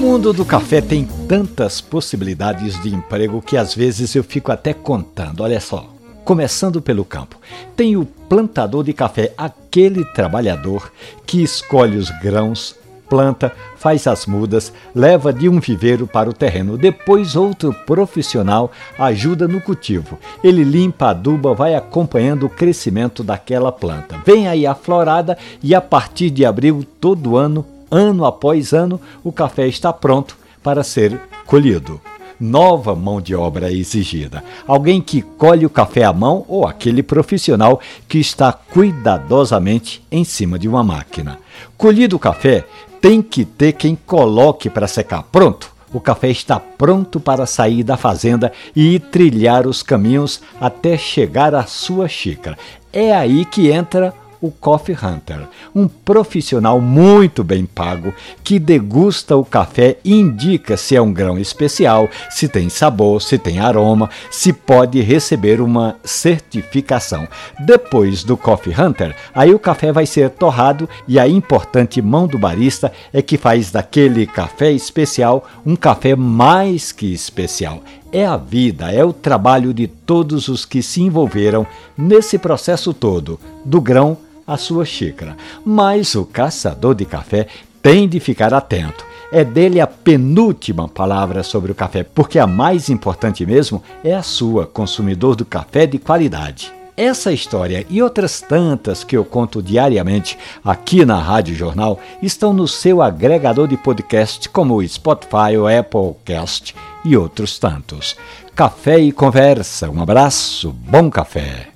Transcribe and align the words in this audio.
mundo 0.00 0.32
do 0.32 0.46
café 0.46 0.80
tem 0.80 1.06
tantas 1.28 1.78
possibilidades 1.78 2.82
de 2.82 2.88
emprego 2.88 3.42
que 3.42 3.54
às 3.54 3.74
vezes 3.74 4.14
eu 4.14 4.24
fico 4.24 4.50
até 4.50 4.72
contando. 4.72 5.42
Olha 5.42 5.60
só. 5.60 5.90
Começando 6.24 6.80
pelo 6.80 7.04
campo, 7.04 7.36
tem 7.76 7.98
o 7.98 8.06
plantador 8.06 8.82
de 8.82 8.94
café, 8.94 9.34
aquele 9.36 10.04
trabalhador 10.06 10.90
que 11.26 11.42
escolhe 11.42 11.98
os 11.98 12.08
grãos, 12.22 12.76
planta, 13.10 13.52
faz 13.76 14.06
as 14.06 14.24
mudas, 14.24 14.72
leva 14.94 15.34
de 15.34 15.50
um 15.50 15.60
viveiro 15.60 16.06
para 16.06 16.30
o 16.30 16.34
terreno. 16.34 16.78
Depois, 16.78 17.36
outro 17.36 17.74
profissional 17.84 18.70
ajuda 18.98 19.46
no 19.46 19.60
cultivo. 19.60 20.18
Ele 20.42 20.64
limpa, 20.64 21.10
aduba, 21.10 21.52
vai 21.52 21.74
acompanhando 21.74 22.46
o 22.46 22.50
crescimento 22.50 23.22
daquela 23.22 23.72
planta. 23.72 24.16
Vem 24.24 24.48
aí 24.48 24.66
a 24.66 24.74
florada 24.74 25.36
e 25.62 25.74
a 25.74 25.80
partir 25.80 26.30
de 26.30 26.46
abril, 26.46 26.86
todo 27.00 27.36
ano, 27.36 27.66
ano 27.90 28.24
após 28.24 28.72
ano, 28.72 29.00
o 29.24 29.32
café 29.32 29.66
está 29.66 29.92
pronto 29.92 30.36
para 30.62 30.82
ser 30.82 31.20
colhido 31.46 32.00
nova 32.40 32.96
mão 32.96 33.20
de 33.20 33.34
obra 33.34 33.70
exigida. 33.70 34.42
Alguém 34.66 35.00
que 35.02 35.20
colhe 35.20 35.66
o 35.66 35.70
café 35.70 36.04
à 36.04 36.12
mão 36.12 36.44
ou 36.48 36.66
aquele 36.66 37.02
profissional 37.02 37.80
que 38.08 38.18
está 38.18 38.50
cuidadosamente 38.52 40.02
em 40.10 40.24
cima 40.24 40.58
de 40.58 40.66
uma 40.66 40.82
máquina. 40.82 41.38
Colhido 41.76 42.16
o 42.16 42.18
café, 42.18 42.64
tem 43.00 43.20
que 43.20 43.44
ter 43.44 43.72
quem 43.72 43.94
coloque 43.94 44.70
para 44.70 44.88
secar. 44.88 45.22
Pronto! 45.24 45.70
O 45.92 46.00
café 46.00 46.30
está 46.30 46.60
pronto 46.60 47.18
para 47.18 47.46
sair 47.46 47.82
da 47.82 47.96
fazenda 47.96 48.52
e 48.76 49.00
trilhar 49.00 49.66
os 49.66 49.82
caminhos 49.82 50.40
até 50.60 50.96
chegar 50.96 51.52
à 51.52 51.64
sua 51.64 52.06
xícara. 52.06 52.56
É 52.92 53.12
aí 53.12 53.44
que 53.44 53.72
entra 53.72 54.14
o 54.40 54.50
Coffee 54.50 54.96
Hunter, 54.96 55.46
um 55.74 55.86
profissional 55.86 56.80
muito 56.80 57.44
bem 57.44 57.66
pago 57.66 58.14
que 58.42 58.58
degusta 58.58 59.36
o 59.36 59.44
café 59.44 59.98
e 60.04 60.14
indica 60.14 60.76
se 60.76 60.96
é 60.96 61.02
um 61.02 61.12
grão 61.12 61.38
especial, 61.38 62.08
se 62.30 62.48
tem 62.48 62.68
sabor, 62.68 63.20
se 63.20 63.38
tem 63.38 63.58
aroma, 63.58 64.08
se 64.30 64.52
pode 64.52 65.00
receber 65.00 65.60
uma 65.60 65.96
certificação. 66.02 67.28
Depois 67.58 68.24
do 68.24 68.36
Coffee 68.36 68.74
Hunter, 68.74 69.14
aí 69.34 69.54
o 69.54 69.58
café 69.58 69.92
vai 69.92 70.06
ser 70.06 70.30
torrado 70.30 70.88
e 71.06 71.18
a 71.18 71.28
importante 71.28 72.00
mão 72.00 72.26
do 72.26 72.38
barista 72.38 72.92
é 73.12 73.20
que 73.20 73.36
faz 73.36 73.70
daquele 73.70 74.26
café 74.26 74.72
especial 74.72 75.46
um 75.64 75.76
café 75.76 76.16
mais 76.16 76.92
que 76.92 77.12
especial 77.12 77.82
é 78.12 78.26
a 78.26 78.36
vida, 78.36 78.90
é 78.90 79.04
o 79.04 79.12
trabalho 79.12 79.72
de 79.72 79.86
todos 79.86 80.48
os 80.48 80.64
que 80.64 80.82
se 80.82 81.00
envolveram 81.00 81.66
nesse 81.96 82.38
processo 82.38 82.92
todo, 82.92 83.38
do 83.64 83.80
grão 83.80 84.16
a 84.50 84.56
sua 84.56 84.84
xícara. 84.84 85.36
Mas 85.64 86.14
o 86.14 86.24
caçador 86.24 86.94
de 86.94 87.04
café 87.04 87.46
tem 87.80 88.08
de 88.08 88.18
ficar 88.20 88.52
atento. 88.52 89.04
É 89.32 89.44
dele 89.44 89.80
a 89.80 89.86
penúltima 89.86 90.88
palavra 90.88 91.42
sobre 91.44 91.70
o 91.70 91.74
café, 91.74 92.02
porque 92.02 92.38
a 92.38 92.46
mais 92.46 92.90
importante 92.90 93.46
mesmo 93.46 93.82
é 94.02 94.12
a 94.12 94.22
sua, 94.22 94.66
consumidor 94.66 95.36
do 95.36 95.44
café 95.44 95.86
de 95.86 95.98
qualidade. 95.98 96.72
Essa 96.96 97.32
história 97.32 97.86
e 97.88 98.02
outras 98.02 98.40
tantas 98.40 99.04
que 99.04 99.16
eu 99.16 99.24
conto 99.24 99.62
diariamente 99.62 100.36
aqui 100.62 101.04
na 101.04 101.18
Rádio 101.18 101.54
Jornal 101.54 101.98
estão 102.20 102.52
no 102.52 102.68
seu 102.68 103.00
agregador 103.00 103.68
de 103.68 103.76
podcast, 103.76 104.48
como 104.50 104.74
o 104.74 104.86
Spotify, 104.86 105.56
o 105.56 105.66
Applecast 105.66 106.74
e 107.04 107.16
outros 107.16 107.58
tantos. 107.58 108.16
Café 108.54 108.98
e 108.98 109.12
conversa. 109.12 109.88
Um 109.88 110.02
abraço, 110.02 110.70
bom 110.70 111.08
café. 111.08 111.68